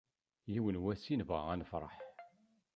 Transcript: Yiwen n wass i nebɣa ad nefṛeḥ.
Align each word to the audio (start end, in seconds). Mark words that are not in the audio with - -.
Yiwen 0.53 0.75
n 0.77 0.81
wass 0.83 1.03
i 1.13 1.15
nebɣa 1.15 1.41
ad 1.51 1.57
nefṛeḥ. 1.59 1.95